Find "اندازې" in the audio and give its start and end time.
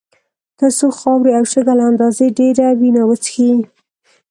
1.91-2.25